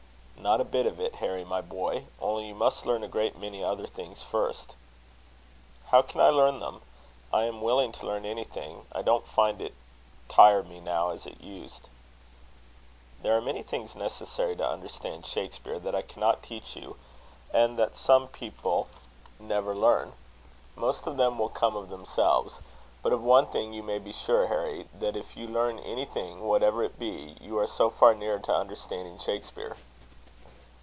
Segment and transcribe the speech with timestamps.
[0.51, 3.63] "Not a bit of it, Harry, my boy; only you must learn a great many
[3.63, 4.73] other things first."
[5.89, 6.81] "How can I learn them?
[7.31, 8.87] I am willing to learn anything.
[8.91, 9.75] I don't find it
[10.29, 11.89] tire me now as it used."
[13.21, 16.97] "There are many things necessary to understand Shakspere that I cannot teach you,
[17.53, 18.87] and that some people
[19.39, 20.13] never learn.
[20.75, 22.57] Most of them will come of themselves.
[23.03, 26.83] But of one thing you may be sure, Harry, that if you learn anything, whatever
[26.83, 29.77] it be, you are so far nearer to understanding Shakspere."